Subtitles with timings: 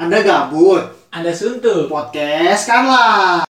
[0.00, 0.96] Anda gabut?
[1.12, 1.92] Anda suntuk.
[1.92, 3.44] Podcast kan lah.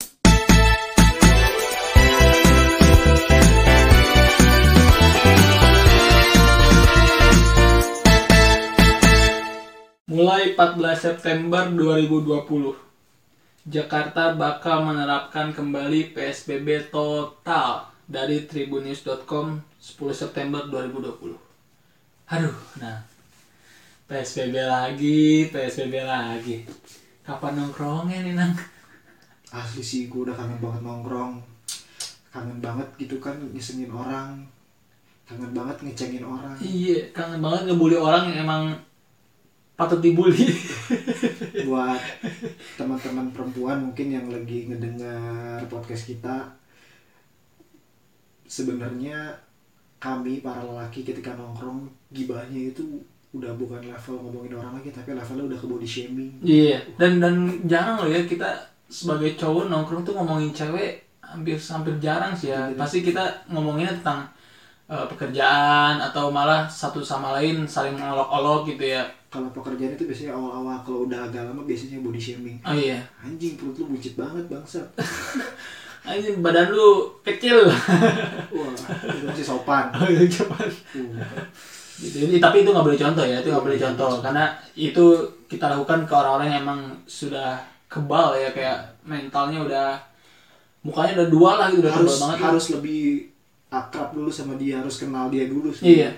[10.10, 12.74] Mulai 14 September 2020,
[13.70, 19.86] Jakarta bakal menerapkan kembali PSBB total dari tribunnews.com 10
[20.18, 21.38] September 2020.
[22.26, 23.09] Aduh, nah
[24.10, 26.66] PSBB lagi, PSBB lagi.
[27.22, 28.50] Kapan nongkrongnya nih, Nang?
[29.54, 31.38] Asli sih gue udah kangen banget nongkrong.
[32.34, 34.42] Kangen banget gitu kan ngisengin orang.
[35.30, 36.58] Kangen banget ngecengin orang.
[36.58, 38.74] Iya, kangen banget ngebully orang yang emang
[39.78, 40.42] patut dibully.
[41.70, 42.02] Buat
[42.74, 46.50] teman-teman perempuan mungkin yang lagi ngedengar podcast kita.
[48.42, 49.38] Sebenarnya
[50.02, 55.44] kami para lelaki ketika nongkrong gibahnya itu udah bukan level ngomongin orang lagi tapi levelnya
[55.46, 56.32] udah ke body shaming.
[56.40, 57.34] Iya, dan dan
[57.64, 58.48] jarang loh ya kita
[58.86, 62.66] sebagai cowok nongkrong tuh ngomongin cewek hampir hampir jarang sih ya.
[62.66, 62.74] Iya.
[62.74, 64.26] Pasti kita ngomonginnya tentang
[64.86, 69.06] eh, pekerjaan atau malah satu sama lain saling mengolok-olok gitu ya.
[69.30, 72.98] kalau pekerjaan itu biasanya awal-awal kalau udah agak lama biasanya body shaming Oh iya.
[73.22, 74.82] anjing perut lu buncit banget bangsat
[76.02, 77.62] Anjing badan lu kecil.
[78.50, 78.74] wah
[79.06, 80.66] itu masih sopan Oh iya cepat.
[80.98, 81.14] Uh,
[82.00, 82.16] Gitu.
[82.26, 85.04] Ini- Tapi itu nggak boleh contoh ya, itu nggak boleh contoh karena itu
[85.46, 89.88] kita lakukan ke orang-orang yang emang sudah kebal ya kayak mentalnya udah
[90.80, 92.40] mukanya udah dua lah gitu udah harus tebal banget.
[92.42, 93.02] harus lebih
[93.68, 96.10] akrab dulu sama dia harus kenal dia dulu sih Iya.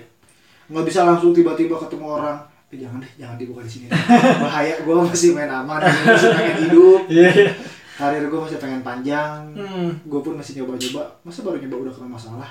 [0.65, 2.37] nggak bisa langsung tiba-tiba ketemu orang
[2.69, 3.85] eh jangan deh jangan dibuka di sini
[4.39, 7.27] bahaya gue masih main aman masih pengen hidup Iya.
[7.37, 7.51] iya.
[7.93, 9.89] karir gue masih pengen panjang Hmm.
[9.99, 12.49] gue pun masih nyoba-nyoba masa baru nyoba udah kena masalah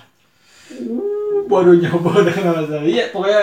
[1.49, 2.85] Baru nyoba udah nggak masalah.
[2.87, 3.43] Iya pokoknya,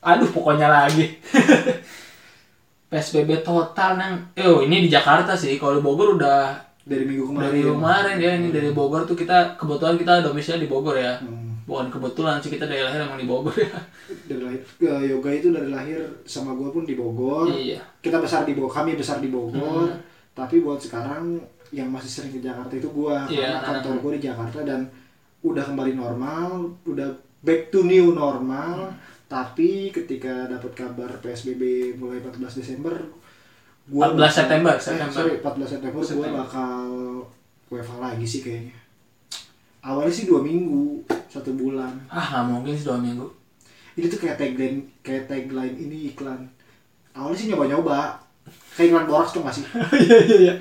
[0.00, 1.04] aduh pokoknya lagi.
[2.90, 5.58] PSBB total nang, eh oh, ini di Jakarta sih.
[5.58, 6.54] Kalau di Bogor udah
[6.86, 10.70] dari minggu kemarin dari kemarin ya ini dari Bogor tuh kita kebetulan kita domisili di
[10.70, 11.18] Bogor ya.
[11.18, 11.66] Hmm.
[11.66, 13.74] Bukan kebetulan sih kita dari lahir emang di Bogor ya.
[14.30, 17.82] dari lahir eh, yoga itu dari lahir sama gue pun di Bogor iya.
[17.98, 19.98] kita besar di Bogor kami besar di Bogor Hmm.
[20.30, 21.42] tapi buat sekarang
[21.74, 24.86] yang masih sering ke Jakarta itu gua Iya, karena kantor gue di Jakarta dan
[25.46, 26.48] udah kembali normal
[26.84, 27.08] udah
[27.38, 28.94] back to new normal Hmm.
[29.28, 31.62] tapi ketika dapat kabar PSBB
[31.94, 32.94] mulai 14 Desember
[33.84, 35.10] gua 14 September, eh, September.
[35.12, 36.40] sorry 14 September, gue September.
[36.40, 36.74] bakal
[37.68, 38.74] WFH lagi sih kayaknya
[39.80, 43.26] awalnya sih dua minggu satu bulan Ah nggak mungkin sih dua minggu.
[43.94, 46.46] ini tuh kayak tagline kayak tagline ini iklan
[47.12, 48.14] awalnya sih nyoba-nyoba
[48.72, 49.64] kayak iklan borax tuh gak sih
[50.02, 50.54] Iya iya iya.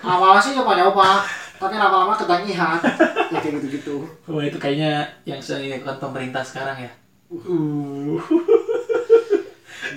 [0.00, 1.22] awalnya sih nyoba-nyoba
[1.58, 2.78] tapi lama-lama ketangihan
[3.34, 6.92] ya kayak gitu-gitu Wah itu kayaknya yang sedang dilakukan pemerintah sekarang ya.
[7.28, 8.16] Uh.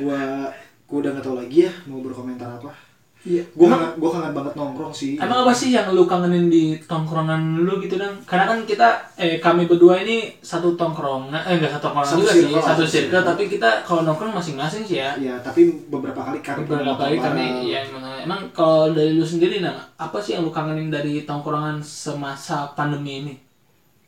[0.02, 0.52] gua
[0.90, 2.91] gua udah gak tau lagi ya mau berkomentar apa
[3.22, 3.46] Iya.
[3.54, 5.14] gua kangen, gua kangen banget nongkrong sih.
[5.14, 9.38] Emang apa sih yang lu kangenin di tongkrongan lu gitu dan karena kan kita eh
[9.38, 13.22] kami berdua ini satu tongkrongan eh enggak satu tongkrongan Satu juga sih satu circle.
[13.22, 15.14] tapi kita kalau nongkrong masing-masing sih ya.
[15.22, 19.62] Ya tapi beberapa kali kami beberapa kali kami ya emang, emang kalau dari lu sendiri
[19.62, 23.34] nah apa sih yang lu kangenin dari tongkrongan semasa pandemi ini?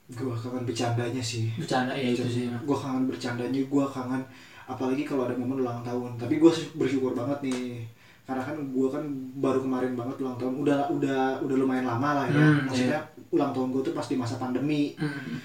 [0.09, 1.53] Gua kangen bercandanya sih.
[1.53, 4.25] Bercanda ya itu sih gue kangen bercandanya gue kangen
[4.65, 6.17] apalagi kalau ada momen ulang tahun.
[6.17, 7.85] Tapi gue bersyukur banget nih
[8.23, 9.03] karena kan gue kan
[9.37, 10.53] baru kemarin banget ulang tahun.
[10.63, 12.39] Udah udah udah lumayan lama lah ya.
[12.39, 14.95] Hmm, maksudnya ulang tahun gue tuh pas di masa pandemi.
[14.95, 15.39] Hmm.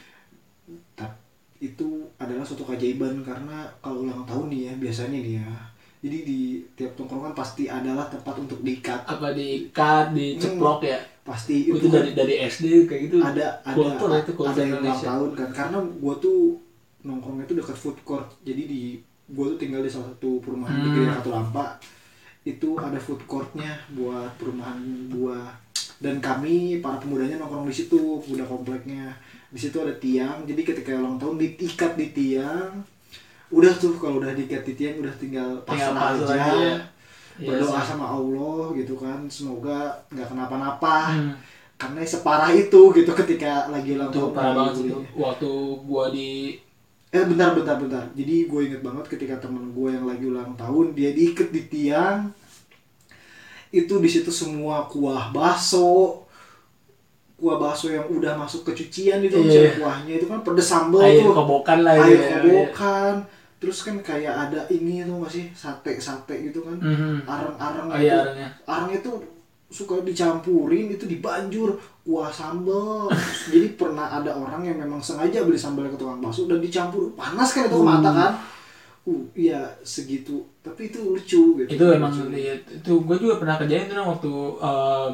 [0.95, 1.17] tapi
[1.59, 1.89] itu
[2.21, 5.51] adalah suatu keajaiban karena kalau ulang tahun nih ya biasanya nih ya.
[5.99, 6.41] Jadi di
[6.79, 9.03] tiap tongkrongan pasti adalah tempat untuk diikat.
[9.03, 11.03] Apa diikat diceplok ya?
[11.27, 13.19] Pasti itu, kan dari dari SD kayak gitu?
[13.19, 15.49] Ada ada kultur itu kultur ada yang ulang tahun kan.
[15.51, 16.39] Karena gue tuh
[17.03, 18.29] nongkrongnya tuh dekat food court.
[18.47, 18.83] Jadi di
[19.27, 20.95] gue tuh tinggal di salah satu perumahan di Hmm.
[20.95, 21.67] Gereja Katulampa
[22.49, 25.53] itu ada food courtnya buat perumahan buah
[25.99, 29.13] dan kami para pemudanya nongkrong di situ pemuda kompleknya
[29.49, 32.81] di situ ada tiang jadi ketika ulang tahun diikat di tiang
[33.49, 36.77] udah tuh kalau udah diikat di tiang udah tinggal tinggal pasrah pasrah aja aja ya.
[37.39, 37.87] Berdoa sih.
[37.87, 39.79] sama Allah gitu kan semoga
[40.09, 41.33] nggak kenapa-napa Hmm.
[41.77, 45.51] karena separah itu gitu ketika lagi ulang tahun parah banget sih waktu
[45.81, 46.59] gua di
[47.09, 50.93] eh bentar bentar bentar jadi gue inget banget ketika temen gue yang lagi ulang tahun
[50.93, 52.29] dia diikat di tiang
[53.71, 56.25] itu di situ semua kuah bakso
[57.35, 59.43] kuah bakso yang udah masuk ke cucian itu Iya.
[59.43, 62.29] misalnya kuahnya itu kan pedes sambal air tuh kobokan lah air ya.
[62.39, 63.15] kobokan
[63.59, 67.25] terus kan kayak ada ini tuh masih sate sate gitu kan Mhm.
[67.25, 68.49] areng-areng Oh itu iya arengnya.
[68.65, 69.11] areng itu
[69.69, 73.13] suka dicampurin itu dibanjur kuah sambal.
[73.53, 77.13] Jadi pernah ada orang yang memang sengaja beli sambalnya ke tukang bakso dan dicampur.
[77.13, 78.33] Panas kan itu ke mata kan?
[79.05, 80.45] Uh iya segitu.
[80.61, 81.69] Tapi itu lucu gitu.
[81.69, 82.29] Itu emang Lucu.
[82.33, 84.33] iya, itu gue juga pernah kerjain tuh waktu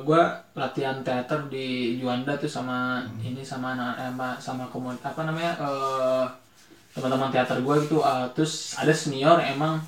[0.02, 0.22] gue
[0.54, 5.54] latihan teater di Juanda tuh sama ini sama anak eh, sama, sama komun apa namanya
[5.62, 6.26] eh,
[6.94, 8.02] teman-teman teater gue gitu.
[8.02, 9.78] Eh, terus ada senior emang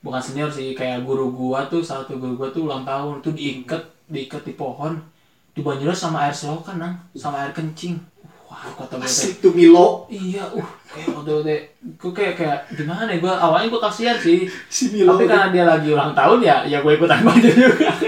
[0.00, 3.20] bukan senior sih kayak guru gua tuh satu guru gua tuh ulang tahun.
[3.20, 4.98] Tuh diikat diikat di pohon
[5.50, 7.98] dibanjirin sama air selokan nang sama air kencing.
[8.50, 10.10] Wah kata gue asik tuh Milo.
[10.10, 11.54] Iya uh kayak waktu itu
[11.94, 14.50] gue kayak kayak gimana ya gue awalnya gue kasihan sih.
[14.66, 17.90] Si Milo tapi karena dia lagi ulang tahun ya ya gue ikutan banjir juga.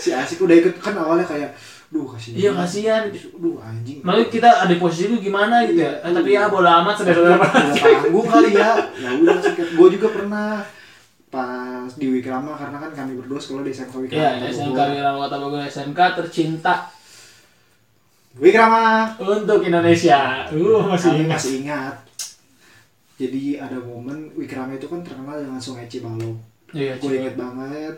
[0.00, 1.52] Si asik udah ikut kan awalnya kayak
[1.92, 3.02] duh kasihan Iya, kasihan.
[3.36, 4.00] duh anjing.
[4.00, 5.92] Lalu kita ada posisi itu gimana gitu ya?
[6.00, 7.36] Eh, tapi ya bodo amat Udah
[8.00, 8.80] tanggung kali ya.
[8.96, 10.64] Ya udah gue juga pernah
[11.30, 14.78] pas di Wikrama karena kan kami berdua sekolah di SMK Wikrama Iya, SMK.
[14.90, 16.74] Wirama Kota Bogor SMK tercinta
[18.32, 18.82] Wikrama
[19.18, 20.46] untuk Indonesia.
[20.48, 21.34] Uh, masih Kami ingat.
[21.34, 21.96] masih ingat
[23.16, 26.38] jadi ada momen Wikrama itu kan terkenal dengan Sungai Cibalong
[26.70, 27.94] Iya, gue inget banget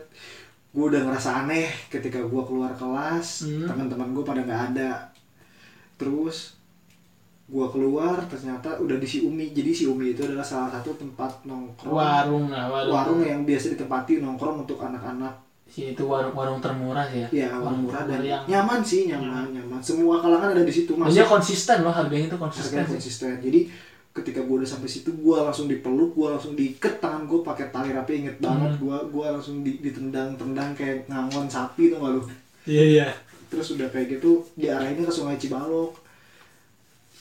[0.68, 3.64] gue udah ngerasa aneh ketika gue keluar kelas Hmm.
[3.66, 4.90] teman-teman gue pada nggak ada
[5.94, 6.56] terus
[7.52, 11.44] gue keluar ternyata udah di si Umi jadi si Umi itu adalah salah satu tempat
[11.44, 12.92] nongkrong warung lah, warung.
[12.94, 15.36] warung yang biasa ditempati nongkrong untuk anak-anak
[15.68, 17.28] Si itu warung warung termurah sih ya.
[17.30, 21.00] ya warung murah dan yang nyaman sih nyaman nyaman semua kalangan ada di situ dia
[21.02, 22.92] masuk konsisten loh harganya itu konsisten harganya sih.
[22.94, 23.60] konsisten jadi
[24.12, 27.88] ketika gue udah sampai situ gue langsung dipeluk gue langsung diikat tangan gue pakai tali
[27.90, 28.80] rapi inget banget Hmm.
[28.80, 32.22] gue gue langsung di- ditendang tendang kayak ngangon sapi tuh gak lu
[32.64, 33.06] Iya iya.
[33.46, 36.01] terus udah kayak gitu diarahinnya ke sungai Cibalok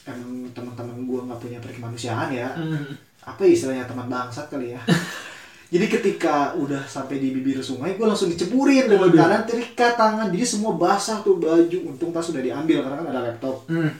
[0.04, 2.94] emang teman-teman gue nggak punya perkemanusiaan ya Hmm.
[3.22, 4.82] apa ya istilahnya teman bangsat kali ya
[5.74, 9.18] jadi ketika udah sampai di bibir sungai gue langsung diceburin dengan Waduh.
[9.18, 13.22] keadaan terikat tangan jadi semua basah tuh baju untung tas udah diambil karena kan ada
[13.24, 13.92] laptop Hmm.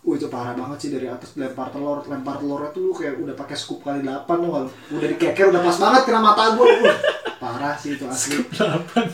[0.00, 3.36] Wah itu parah banget sih dari atas lempar telur, lempar telurnya tuh lu kayak udah
[3.36, 4.70] pakai scoop kali 8 tuh nggak lu?
[4.96, 6.64] Udah dikeker udah pas banget kena mata gue.
[6.80, 6.96] Uh,
[7.36, 8.40] parah sih itu asli.
[8.48, 9.04] Delapan.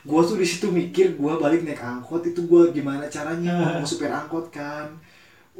[0.00, 4.08] Gue tuh di situ mikir gue balik naik angkot itu gue gimana caranya mau supir
[4.08, 4.88] angkot kan.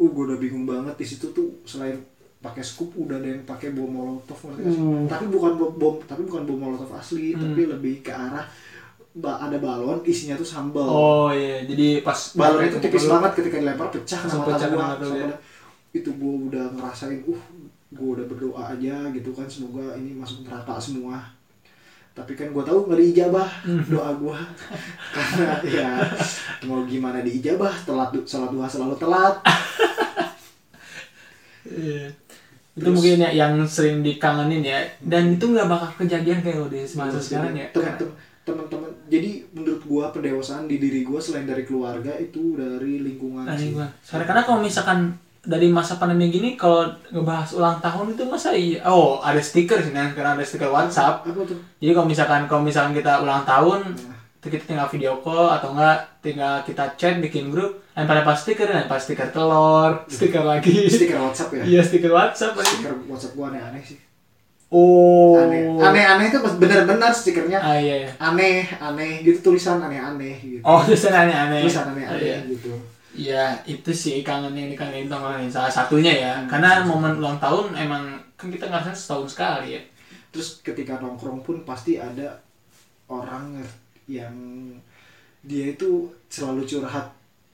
[0.00, 1.92] Uh gue udah bingung banget di situ tuh selain
[2.38, 4.48] pakai scoop udah ada yang pakai bom molotov?
[4.48, 5.04] Hmm.
[5.04, 7.42] tapi bukan bom, bom tapi bukan bom molotov asli Hmm.
[7.44, 8.48] tapi lebih ke arah
[9.12, 13.56] ba- ada balon isinya tuh sambal Oh iya, jadi pas balon itu tipis banget ketika
[13.58, 15.36] dilempar pecah sama pecah gua ya.
[15.92, 17.42] itu gua udah ngerasain uh
[17.90, 21.20] gua udah berdoa aja gitu kan semoga ini masuk neraka semua
[22.10, 23.84] tapi kan gua tahu nggak diijabah Hmm.
[23.84, 24.38] doa gua
[25.14, 25.90] karena ya
[26.64, 29.36] mau gimana diijabah telat sholat duha selalu telat
[31.70, 32.06] Iya.
[32.70, 34.78] Itu Terus- mungkin ya yang sering dikangenin ya.
[35.00, 37.66] Dan itu nggak bakal kejadian kayak lo di masa sekarang ya.
[37.70, 43.44] Teman-teman- teman-teman jadi menurut gua pendewasaan di diri gua selain dari keluarga itu dari lingkungan
[43.44, 43.76] Nah, sih.
[44.00, 44.98] Sekarang karena kalau misalkan
[45.40, 49.88] dari masa pandemi gini kalau ngebahas ulang tahun itu masa iya oh ada stiker sih
[49.88, 53.80] kan karena ada stiker WhatsApp apa tuh jadi kalau misalkan kalau misalkan kita ulang tahun
[53.88, 54.19] Nah.
[54.40, 58.64] Itu kita tinggal video call atau enggak tinggal kita chat bikin grup lempar lempar stiker
[58.72, 63.84] lempar stiker telur stiker lagi stiker WhatsApp ya iya stiker WhatsApp stiker WhatsApp gua aneh-aneh
[63.84, 64.00] sih
[64.72, 68.10] oh aneh aneh-aneh itu benar-benar stikernya ah iya, iya.
[68.16, 72.40] aneh aneh gitu tulisan aneh-aneh gitu oh tulisan aneh aneh tulisan aneh-aneh iya.
[72.48, 72.72] gitu
[73.10, 76.32] Iya, itu sih kangen yang dikangenin tongkrongan salah satunya ya.
[76.38, 76.46] Hmm.
[76.46, 79.82] Karena momen ulang tahun emang kan kita ngerasain setahun sekali ya.
[80.30, 82.38] terus ketika nongkrong pun pasti ada
[83.10, 83.58] orang
[84.10, 84.34] yang
[85.40, 87.06] dia itu selalu curhat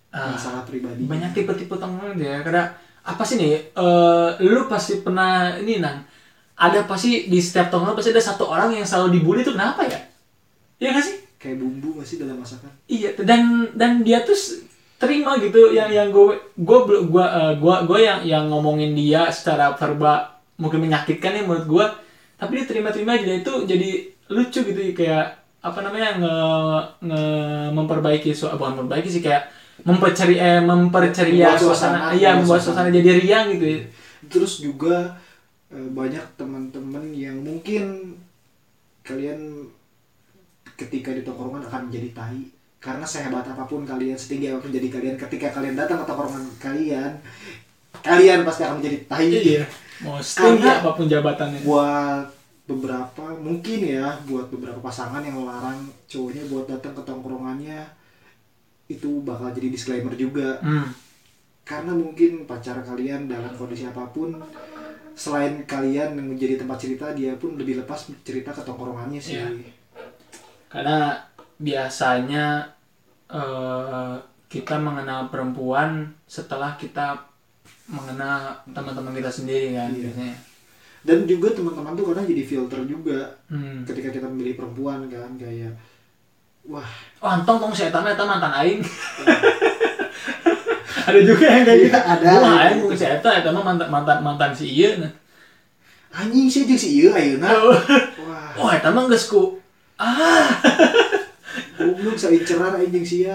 [0.08, 2.40] Ah, masalah pribadi banyak tipe-tipe tongkrongan ya.
[2.40, 2.72] Karena
[3.04, 3.52] apa sih nih?
[3.68, 6.00] eh lu pasti pernah ini nang
[6.56, 10.00] ada pasti di setiap tongkrongan pasti ada satu orang yang selalu dibully itu kenapa ya?
[10.80, 11.16] Iya gak sih?
[11.36, 14.32] kayak bumbu masih dalam masakan Iya, dan dan dia tuh
[14.96, 16.78] terima gitu yang yang gue gue
[17.12, 17.26] gue
[17.60, 21.86] gue gue yang yang ngomongin dia secara verba mungkin menyakitkan ya menurut gue
[22.40, 23.90] tapi dia terima-terima aja dia itu jadi
[24.32, 26.36] lucu gitu kayak apa namanya nge,
[27.04, 27.24] nge
[27.74, 29.50] memperbaiki so bukan memperbaiki sih kayak
[29.82, 32.88] memperceri eh, memperceria suasana, suasana, iya membuat suasana.
[32.88, 33.78] jadi riang gitu ya.
[34.30, 35.20] terus juga
[35.68, 38.16] eh, banyak teman-teman yang mungkin
[39.04, 39.68] kalian
[40.76, 42.40] ketika di tongkrongan akan menjadi tai
[42.80, 46.44] karena sehebat apa pun kalian setinggi apa pun jadi kalian ketika kalian datang ke tongkrongan
[46.60, 47.12] kalian
[48.04, 49.64] kalian pasti akan menjadi tai Iya.
[50.04, 51.64] Mau setinggi apa pun jabatannya.
[51.64, 52.35] buat
[52.66, 57.78] beberapa mungkin ya buat beberapa pasangan yang melarang cowoknya buat datang ke tongkrongannya
[58.86, 60.90] itu bakal jadi disclaimer juga Hmm.
[61.62, 64.34] karena mungkin pacar kalian dalam kondisi apa pun
[65.14, 69.48] selain kalian yang menjadi tempat cerita dia pun lebih lepas cerita ke tongkrongannya sih Iya.
[70.66, 71.14] Karena
[71.56, 72.66] biasanya
[73.26, 74.14] eh,
[74.46, 77.18] kita mengenal perempuan setelah kita
[77.86, 80.10] mengenal teman-teman kita sendiri kan Iya.
[80.10, 80.34] biasanya.
[81.06, 83.82] Dan juga teman-teman tuh kadang jadi filter juga Hmm.
[83.82, 85.74] ketika kita memilih perempuan kan kayak
[86.64, 86.86] wah
[87.16, 88.80] Oh, antong tong saya tahu eta mantan aing.
[91.06, 91.98] ada juga yang kayak Iya, gitu.
[92.02, 92.26] ada.
[92.36, 95.10] Wah, aing mungkin saya tahu eta mah mantan mantan mantan si ieu nah.
[96.12, 97.74] anjing sih jeung si ieu ayeuna Oh.
[98.24, 99.56] wah Wah, eta mah geus ku
[99.96, 100.46] ah.
[101.76, 103.34] goblok sainceran anjing sia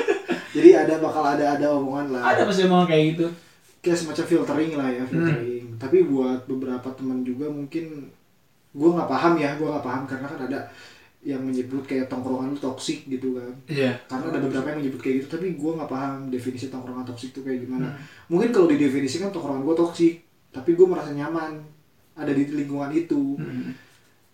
[0.54, 3.26] jadi ada bakal ada ada omongan lah Ada pasti emang kayak gitu.
[3.80, 8.10] kayak semacam filtering lah ya filtering tapi buat beberapa teman juga mungkin
[8.70, 10.60] gue nggak paham ya gue nggak paham karena kan ada
[11.20, 13.90] yang menyebut kayak tongkrongan lu toksik gitu kan Iya.
[14.06, 17.40] karena ada beberapa yang menyebut kayak gitu tapi gue nggak paham definisi tongkrongan toksik itu
[17.42, 17.90] kayak gimana
[18.26, 20.14] mungkin kalau didefinisikan tongkrongan gue toksik
[20.48, 21.58] tapi gue merasa nyaman
[22.14, 23.74] ada di lingkungan itu Hmm.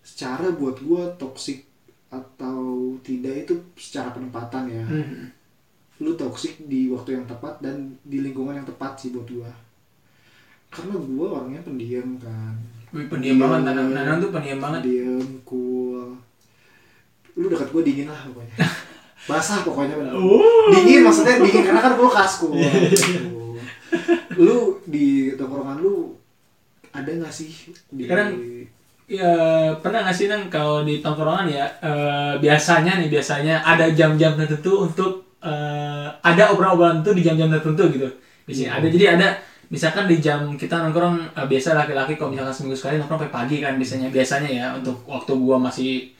[0.01, 1.65] secara buat gue toksik
[2.07, 2.61] atau
[3.01, 5.33] tidak itu secara penempatan ya Hmm.
[5.97, 9.49] lu toksik di waktu yang tepat dan di lingkungan yang tepat sih buat gua
[10.75, 12.53] karena gua orangnya pendiam kan.
[12.91, 14.83] Wih, pendiam banget, Nanang, Nanang tuh pendiam banget.
[14.83, 16.15] pendiam cool.
[17.33, 18.55] Lu dekat gua dingin lah pokoknya.
[19.25, 20.13] Basah pokoknya bener.
[20.13, 20.69] Oh.
[20.69, 23.57] dingin maksudnya dingin karena kan kulkas cool Iya, Gitu.
[24.35, 26.11] lu di tongkrongan lu
[26.91, 27.49] ada nggak sih
[27.89, 28.35] di Kadang-
[29.05, 29.29] Ya
[29.75, 34.81] pernah nggak sih nang kalau di tongkrongan ya eh, biasanya nih biasanya ada jam-jam tertentu
[34.83, 38.09] untuk eh, ada obrolan-obrolan itu di jam-jam tertentu gitu.
[38.43, 38.87] Biasanya ada.
[38.87, 39.27] Jadi ada
[39.69, 43.57] misalkan di jam kita nongkrong eh, biasa laki-laki kalau misalkan seminggu sekali nongkrong sampai pagi
[43.61, 46.13] kan biasanya biasanya ya untuk waktu gua masih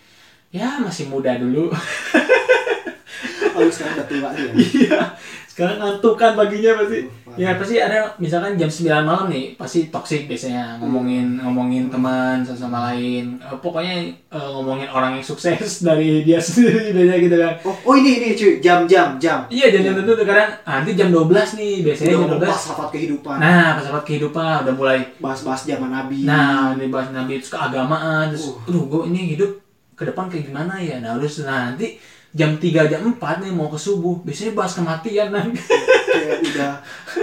[0.50, 1.70] ya masih muda dulu.
[3.56, 5.00] oh sekarang udah tua ya Iya.
[5.48, 7.08] Sekarang ngantuk kan paginya pasti.
[7.36, 12.92] Ya pasti ada misalkan jam 9 malam nih, pasti toksik biasanya ngomongin ngomongin teman sama
[12.92, 13.36] lain.
[13.44, 17.54] Eh, pokoknya eh, ngomongin orang yang sukses dari dia sendiri biasanya gitu kan.
[17.68, 20.92] oh oh ini ini cuy jam jam jam Iya jam-jam tertentu tuh kadang ah, nanti
[20.96, 22.51] jam 12 nih biasanya udah jam ngomong 12.
[22.56, 27.51] filsafat kehidupan Nah, pas kehidupan udah mulai bahas-bahas zaman nabi Nah, ini bahas nabi terus
[27.51, 28.68] keagamaan terus Uh.
[28.70, 29.51] aduh gue ini hidup
[29.96, 31.00] ke depan kayak gimana ya.
[31.00, 31.96] Nah, terus nah, nanti
[32.36, 33.15] jam 3 jam 4
[33.48, 34.20] nih mau ke subuh.
[34.27, 35.48] Biasanya bahas kematian kan.
[36.15, 36.74] kayak udah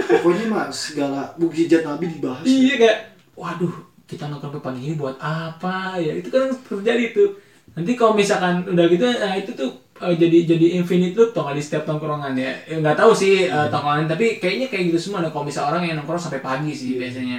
[0.09, 2.41] pokoknya mah segala mukjizat nabi dibahas.
[2.43, 2.99] Iya kayak
[3.37, 3.73] waduh
[4.09, 6.17] kita nongkrong sampai pagi ini buat apa ya?
[6.17, 7.29] Itu kan terjadi tuh.
[7.77, 9.69] Nanti kalau misalkan udah gitu nah itu tuh
[10.01, 12.49] eh, jadi jadi infinite loop tuh di setiap tongkrongan ya.
[12.65, 16.01] Eh, nggak tahu sih eh, tongkrongan tapi kayaknya kayak gitu semua kalau misal orang yang
[16.01, 17.37] nongkrong sampai pagi sih biasanya.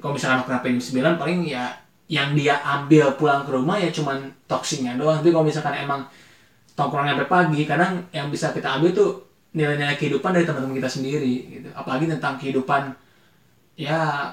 [0.00, 1.64] Kalau misalkan nongkrong sampai jam 9 paling ya
[2.08, 5.20] yang dia ambil pulang ke rumah ya cuman toksinya doang.
[5.20, 6.04] Tapi kalau misalkan emang
[6.72, 9.10] tongkrong sampai pagi kadang yang bisa kita ambil tuh
[9.52, 11.68] nilai-nilai kehidupan dari teman-teman kita sendiri gitu.
[11.76, 12.92] Apalagi tentang kehidupan
[13.76, 14.32] ya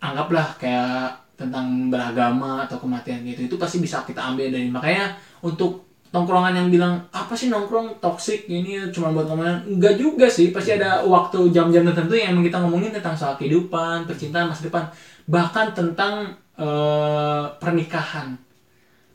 [0.00, 5.12] anggaplah kayak tentang beragama atau kematian gitu itu pasti bisa kita ambil dari makanya
[5.44, 9.76] untuk tongkrongan yang bilang apa sih nongkrong toxic ini cuma buat ngomongin?
[9.76, 14.48] Enggak juga sih pasti ada waktu jam-jam tertentu yang kita ngomongin tentang soal kehidupan percintaan
[14.48, 14.88] masa depan
[15.28, 18.32] bahkan tentang eh, pernikahan.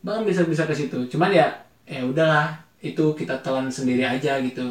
[0.02, 0.98] Bahkan bisa bisa ke situ.
[1.10, 1.50] Cuman ya
[1.84, 2.48] ya udahlah
[2.80, 4.64] itu kita telan sendiri aja gitu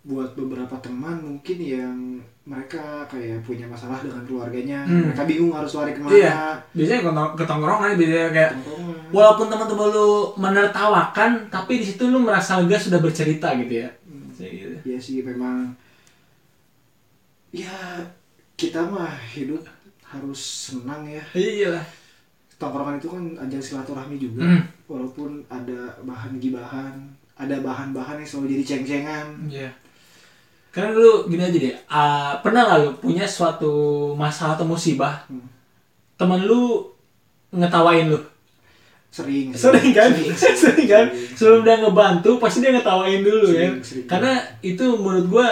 [0.00, 1.96] buat beberapa teman mungkin yang
[2.42, 5.04] mereka kayak punya masalah dengan keluarganya Hmm.
[5.06, 6.32] mereka bingung harus lari ke mana Iya.
[6.72, 8.52] biasanya ketong- ketongkrongan biasanya kayak
[9.10, 13.90] walaupun teman-teman lu menertawakan tapi di situ lu merasa lega sudah bercerita gitu ya
[14.32, 14.74] Kayak gitu.
[14.86, 15.74] Iya sih memang
[17.50, 17.74] ya
[18.54, 19.64] kita mah hidup
[20.02, 21.84] harus senang ya iya lah
[22.56, 24.62] tongkrongan itu kan ajang silaturahmi juga Hmm.
[24.88, 26.96] Walaupun ada bahan gibahan
[27.38, 29.26] ada bahan-bahan yang selalu jadi ceng-cengan.
[29.46, 29.70] Iya.
[30.74, 33.72] Karena dulu gini aja deh ah, pernah nggak lu punya suatu
[34.18, 35.22] masalah atau musibah?
[35.30, 35.46] Hmm.
[36.18, 36.82] temen lu
[37.54, 38.18] ngetawain lu?
[39.08, 39.54] Sering.
[39.54, 40.10] Sering kan?
[40.34, 41.06] Sering, kan?
[41.14, 41.36] Sering.
[41.38, 44.06] sebelum dia ngebantu pasti dia ngetawain dulu ya Sering, sering.
[44.10, 45.46] karena itu menurut gua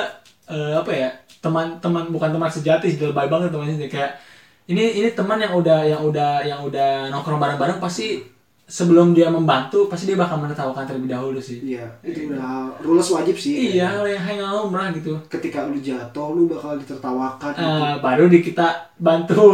[0.50, 3.94] eh, apa ya teman-teman bukan teman sejati sih lebay banget teman sejati.
[3.94, 4.18] Kayak
[4.66, 8.18] ini ini teman yang udah yang udah yang udah nongkrong bareng-bareng pasti
[8.66, 13.38] sebelum dia membantu pasti dia bakal menertawakan terlebih dahulu sih iya itu udah rules wajib
[13.38, 17.62] sih iya kalau yang hangout murah gitu ketika lu jatuh lu bakal ditertawakan gitu.
[17.62, 18.66] Eh, baru di kita
[18.98, 19.46] bantu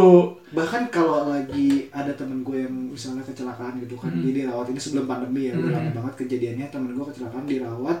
[0.49, 4.21] bahkan kalau lagi ada temen gue yang misalnya kecelakaan gitu kan Hmm.
[4.23, 5.69] dia dirawat ini sebelum pandemi ya Hmm.
[5.69, 7.97] lama banget kejadiannya temen gue kecelakaan dirawat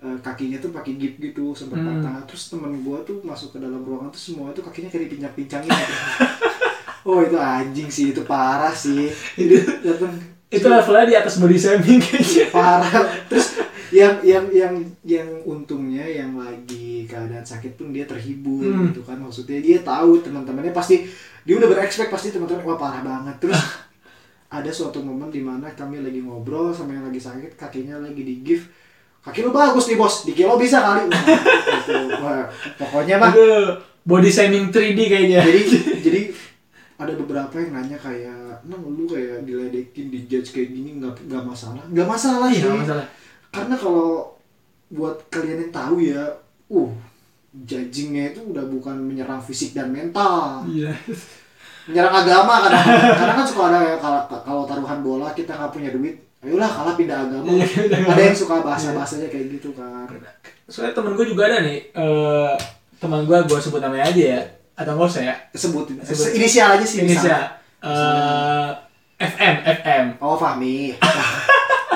[0.00, 2.04] eh, kakinya tuh pakai gip gitu sempat Hmm.
[2.04, 5.68] patah terus temen gue tuh masuk ke dalam ruangan tuh semua tuh kakinya kayak dipincang-pincangin
[5.68, 5.94] gitu.
[7.08, 10.12] oh itu anjing sih itu parah sih itu datang
[10.50, 12.46] itu levelnya di atas body shaming kayaknya.
[12.50, 12.90] Parah.
[13.30, 18.90] Terus yang yang yang yang untungnya yang lagi keadaan sakit pun dia terhibur Hmm.
[18.90, 19.18] gitu kan.
[19.18, 21.06] Maksudnya dia tahu teman-temannya pasti
[21.46, 23.38] dia udah berekspek pasti teman-teman wah parah banget.
[23.38, 23.58] Terus
[24.58, 28.42] ada suatu momen di mana kami lagi ngobrol sama yang lagi sakit kakinya lagi di
[28.42, 28.66] gift
[29.20, 30.26] kaki lu bagus nih bos.
[30.26, 31.06] Di kilo bisa kali.
[31.06, 31.94] Wah, gitu.
[32.18, 32.42] Wah,
[32.74, 33.30] pokoknya mah
[34.02, 35.46] body shaming 3D kayaknya.
[35.46, 35.62] Jadi
[36.02, 36.20] jadi
[37.00, 41.80] ada beberapa yang nanya kayak nang lu kayak diledekin dijudge kayak gini nggak nggak masalah?
[41.88, 42.80] Nggak masalah iya sih.
[42.84, 43.06] masalah.
[43.48, 44.36] Karena kalau
[44.92, 46.22] buat kalian yang tahu ya
[46.68, 46.90] uh
[47.50, 50.68] judgingnya itu udah bukan menyerang fisik dan mental.
[50.68, 50.92] Iya.
[51.88, 52.84] Menyerang agama kadang
[53.16, 56.94] kadang kan suka ada ya kalau kalau taruhan bola kita nggak punya duit ayolah kalah
[57.00, 57.48] pindah agama.
[57.48, 57.66] Iya,
[58.12, 60.04] ada yang suka bahasa bahasanya kayak gitu kan.
[60.68, 62.54] Soalnya temen gue juga ada nih eh
[63.00, 64.42] teman gue gue sebut namanya aja ya
[64.74, 66.34] atau nggak usah ya sebutin Sebut.
[66.34, 67.52] inisial aja sih misalnya.
[67.80, 68.68] eh
[69.18, 70.96] FM FM oh Fahmi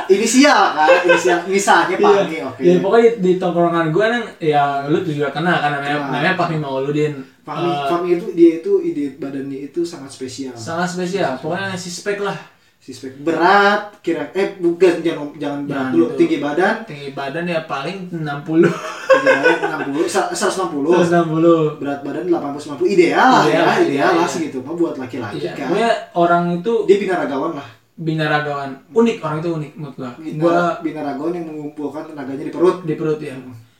[0.06, 5.30] inisial kan inisial misalnya Fahmi oke Ya pokoknya di, tongkrongan gue kan ya lu juga
[5.30, 6.08] kenal kan namanya Kenal.
[6.10, 7.14] namanya Fahmi Mauludin.
[7.40, 11.36] Fahmi, Eh, Fahmi itu dia itu ide badannya itu sangat spesial sangat spesial.
[11.38, 12.36] Pokoknya si spek lah.
[12.84, 16.16] Sispek berat kira eh bukan jangan jangan berat dulu gitu.
[16.20, 19.56] tinggi badan Tinggi badan ya paling 60 tinggi badan
[19.88, 21.80] 60 sa- 160 160.
[21.80, 25.40] berat badan 80 90 ideal lah Ideal, ya iya, ideal lah segitu mah buat laki-laki
[25.40, 28.70] Iya, kan pokoknya orang itu dia binaragawan lah binaragawan.
[28.90, 30.10] Unik orang itu unik menurut gua.
[30.10, 33.38] Gua Binar, binaragawan yang mengumpulkan tenaganya di perut di perut ya.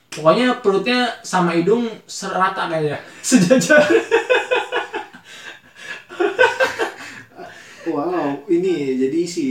[0.09, 3.03] Pokoknya perutnya sama hidung serata kayaknya.
[3.27, 3.83] Sejajar.
[7.88, 9.47] Wow ini jadi si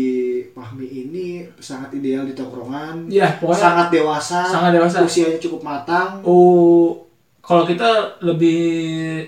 [0.52, 1.26] Fahmi ini
[1.58, 4.98] sangat ideal di tongkrongan Iya, pokoknya sangat dewasa sangat dewasa.
[5.02, 7.04] usianya cukup matang Oh,
[7.40, 7.86] kalau kita
[8.24, 8.62] lebih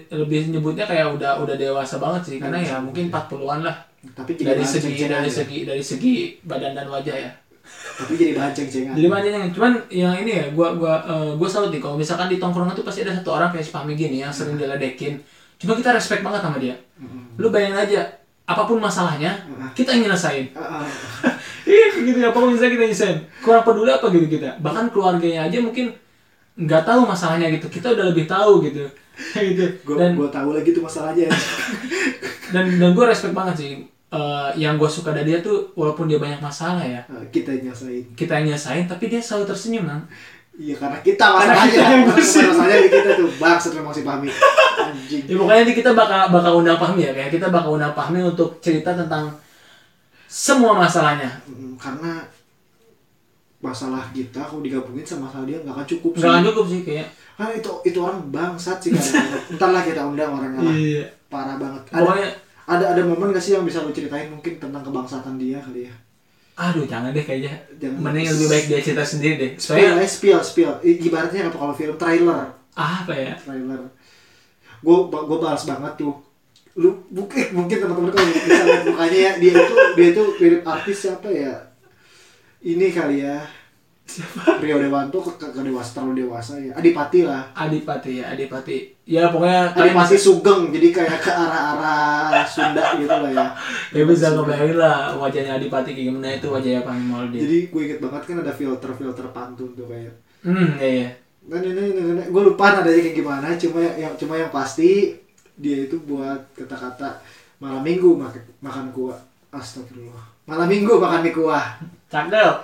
[0.07, 3.75] lebih nyebutnya kayak udah udah dewasa banget sih karena ya mungkin 40-an lah
[4.13, 5.33] tapi jadi dari bahan segi dari ya.
[5.33, 7.31] segi dari segi badan dan wajah ya.
[7.97, 11.73] tapi jadi bahan ceng-cengan Jadi banyak cuman yang ini ya gua gua eh, gua salut
[11.73, 14.29] nih kalau misalkan di tongkrongan tuh pasti ada satu orang kayak si Fahmi gini yang
[14.29, 15.17] sering diledekin.
[15.57, 16.75] Cuma kita respect banget sama dia.
[17.01, 17.35] Mm-mm.
[17.35, 18.01] Lu bayangin aja
[18.45, 19.33] apa pun masalahnya
[19.73, 20.47] kita yang nyelesain.
[21.65, 23.17] Iya gitu ya, apa pun bisa kita nyelesain.
[23.41, 24.61] Kurang peduli apa gitu kita.
[24.61, 25.89] Bahkan keluarganya aja mungkin
[26.53, 27.65] nggak tahu masalahnya gitu.
[27.73, 28.85] Kita udah lebih tahu gitu.
[29.49, 29.65] gitu.
[29.81, 31.25] gua Dan gua tahu lagi tuh masalahnya
[32.53, 33.73] dan dan gue respect banget sih
[34.15, 38.37] Eh, yang gue suka dari dia tuh walaupun dia banyak masalah ya kita nyasain kita
[38.39, 40.07] yang nyesain tapi dia selalu tersenyum kan
[40.55, 42.47] iya karena kita Karena masalahnya kita yang pusing.
[42.47, 44.29] masalahnya di kita tuh bangsat memang si Fahmi
[45.05, 45.21] anjing.
[45.29, 48.57] Ya pokoknya nanti kita bakal bakal undang Fahmi ya kayak kita bakal undang Fahmi untuk
[48.57, 49.29] cerita tentang
[50.25, 51.29] semua masalahnya.
[51.77, 52.25] Karena
[53.61, 57.07] masalah kita kalau digabungin sama masalah dia nggak akan cukup nggak akan cukup sih kayak.
[57.37, 60.75] Karena itu itu orang bangsat sih kadang entar lah kita undang orangnya lah.
[60.75, 61.05] Iya.
[61.29, 61.81] Parah banget.
[61.93, 62.29] Ada pokoknya
[62.65, 65.93] ada ada momen gak sih yang bisa lu ceritain mungkin tentang kebangsatan dia kali ya?
[66.55, 67.51] Aduh jangan deh kayaknya.
[67.77, 67.99] Jangan.
[67.99, 69.51] mending lebih baik dia cerita sendiri deh.
[69.59, 70.71] Spill soalnya eh, spill spill.
[70.81, 71.95] I- ibaratnya apa kalau film?
[71.99, 72.47] Trailer.
[72.75, 73.33] Apa ya?
[73.35, 73.81] Trailer
[74.85, 76.13] gue gue balas banget tuh.
[76.77, 80.97] Lu mungkin mungkin teman-teman kalau bisa lihat mukanya ya dia itu dia itu mirip artis
[81.09, 81.73] siapa ya?
[82.61, 83.41] Ini kali ya.
[84.61, 86.77] Rio Dewanto ke, ke, ke dewasa terlalu dewasa ya.
[86.77, 87.49] Adipati lah.
[87.57, 88.77] Adipati ya Adipati.
[89.09, 93.47] Ya pokoknya Adipati Sugeng jadi kayak ke arah-arah Sunda gitu lah ya.
[93.89, 97.99] Ya bisa kebayangin lah wajahnya Adipati kayak gimana itu wajahnya Fahmi Mauludin jadi gue inget
[97.99, 100.13] banget kan ada filter-filter pantun tuh kayak.
[100.45, 101.09] Hmm iya iya
[101.45, 101.93] Nah, ini,
[102.25, 105.13] gue lupa nadanya kayak gimana, cuma yang cuma yang pasti
[105.55, 107.21] dia itu buat kata-kata
[107.61, 109.19] malam minggu makan makan kuah.
[109.55, 110.25] Astagfirullah.
[110.49, 111.79] Malam minggu makan mie kuah.
[112.11, 112.55] cakep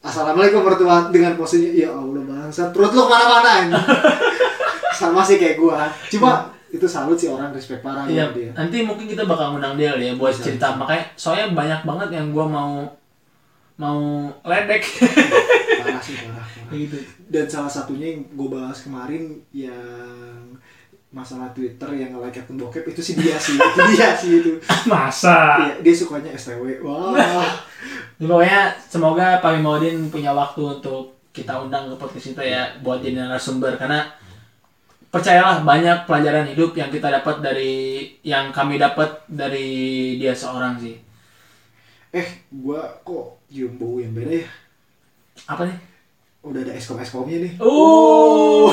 [0.00, 3.76] Assalamualaikum mertua dengan posenya ya Allah bangsa perut lu ke mana-mana ini.
[5.00, 5.92] Sama sih kayak gua.
[6.08, 8.50] Cuma itu salut sih orang respect parah Iya, dia.
[8.56, 10.72] nanti mungkin kita bakal ngundang dia ya buat Bisa, cerita.
[10.80, 12.70] Makanya soalnya banyak banget yang gua mau
[13.76, 14.00] mau
[14.44, 14.80] ledek
[15.82, 16.46] Parah sih parah.
[16.46, 16.72] parah.
[16.76, 16.98] gitu.
[17.30, 20.58] Dan salah satunya yang gue bahas kemarin yang
[21.10, 24.52] masalah Twitter yang nge-like akun bokep itu sih dia sih itu dia sih itu
[24.90, 25.58] Masa?
[25.58, 26.86] Iya, dia sukanya STW.
[26.86, 27.18] Wah.
[27.18, 27.26] Ya,
[28.30, 33.26] pokoknya semoga Pak Maudin punya waktu untuk kita undang ke podcast kita ya buat jadi
[33.26, 34.06] narasumber karena
[35.10, 37.74] percayalah banyak pelajaran hidup yang kita dapat dari
[38.22, 40.94] yang kami dapat dari dia seorang sih.
[42.14, 44.48] Eh, gua kok cium bau yang beda ya?
[45.50, 45.74] Apa nih?
[46.46, 47.52] Udah ada eskom-eskomnya nih.
[47.58, 48.70] Oh.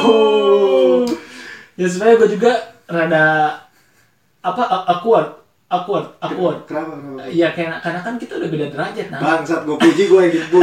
[1.74, 2.54] Ya sebenarnya gue juga
[2.86, 3.58] rada
[4.46, 5.42] apa awkward,
[5.74, 6.70] awkward, awkward.
[6.70, 6.94] Kenapa?
[7.02, 7.26] Kenapa?
[7.34, 9.20] Iya kayak karena kan kita udah beda derajat nah.
[9.20, 10.58] Bangsat gue puji gue yang gitu.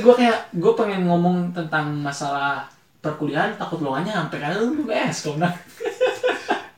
[0.00, 2.64] Gue kayak gue pengen ngomong tentang masalah
[3.04, 5.52] perkuliahan takut lo nggak nyampe karena lu BS kau nah.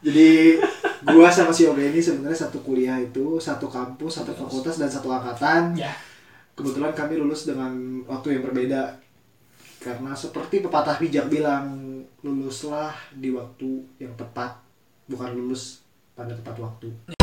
[0.03, 0.59] Jadi
[1.03, 5.11] gua sama si Oga ini sebenarnya satu kuliah itu, satu kampus, satu fakultas dan satu
[5.11, 5.75] angkatan.
[5.75, 5.91] Ya.
[6.57, 8.97] Kebetulan kami lulus dengan waktu yang berbeda.
[9.77, 14.57] Karena seperti pepatah bijak bilang, luluslah di waktu yang tepat,
[15.05, 15.85] bukan lulus
[16.17, 17.16] pada tepat waktu.